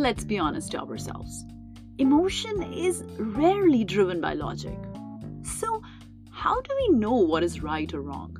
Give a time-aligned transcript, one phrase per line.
[0.00, 1.44] let's be honest to ourselves.
[1.98, 4.78] Emotion is rarely driven by logic.
[5.42, 5.82] So,
[6.30, 8.36] how do we know what is right or wrong?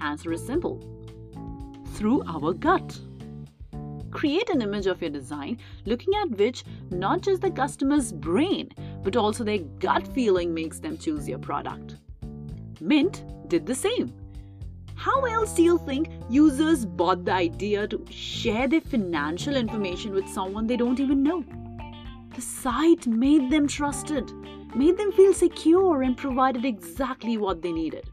[0.00, 0.80] Answer is simple
[1.94, 2.98] through our gut.
[4.12, 8.70] Create an image of your design looking at which not just the customer's brain
[9.02, 11.96] but also their gut feeling makes them choose your product.
[12.80, 14.12] Mint did the same.
[14.98, 20.28] How else do you think users bought the idea to share their financial information with
[20.28, 21.44] someone they don't even know?
[22.34, 24.32] The site made them trusted,
[24.74, 28.10] made them feel secure, and provided exactly what they needed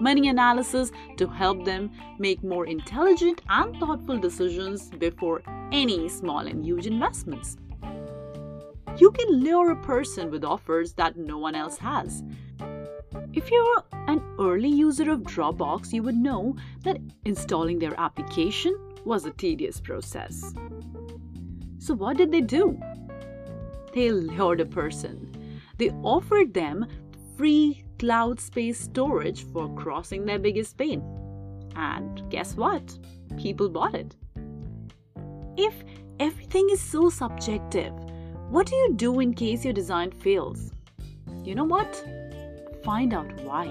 [0.00, 5.42] money analysis to help them make more intelligent and thoughtful decisions before
[5.72, 7.56] any small and huge investments.
[8.98, 12.22] You can lure a person with offers that no one else has.
[13.36, 19.26] If you're an early user of Dropbox, you would know that installing their application was
[19.26, 20.54] a tedious process.
[21.78, 22.80] So, what did they do?
[23.92, 25.60] They lured a person.
[25.76, 26.86] They offered them
[27.36, 31.02] free cloud space storage for crossing their biggest pain.
[31.76, 32.98] And guess what?
[33.36, 34.16] People bought it.
[35.58, 35.74] If
[36.18, 37.92] everything is so subjective,
[38.48, 40.72] what do you do in case your design fails?
[41.44, 42.02] You know what?
[42.86, 43.66] Find out why.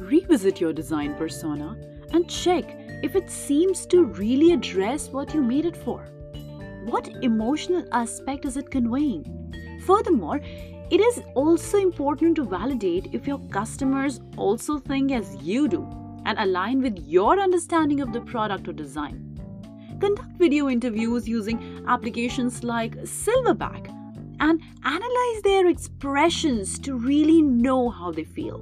[0.00, 1.76] Revisit your design persona
[2.12, 2.64] and check
[3.04, 6.00] if it seems to really address what you made it for.
[6.86, 9.24] What emotional aspect is it conveying?
[9.86, 10.40] Furthermore,
[10.90, 15.86] it is also important to validate if your customers also think as you do
[16.24, 19.22] and align with your understanding of the product or design.
[20.00, 23.92] Conduct video interviews using applications like Silverback
[24.40, 28.58] and analyze their expressions to really know how they feel.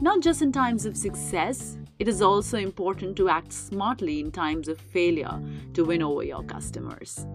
[0.00, 4.68] Not just in times of success, it is also important to act smartly in times
[4.68, 5.40] of failure
[5.74, 7.26] to win over your customers.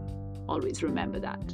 [0.48, 1.54] Always remember that.